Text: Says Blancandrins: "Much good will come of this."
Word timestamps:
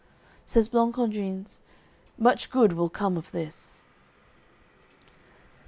Says 0.47 0.67
Blancandrins: 0.67 1.59
"Much 2.17 2.49
good 2.49 2.73
will 2.73 2.89
come 2.89 3.17
of 3.17 3.29
this." 3.29 3.83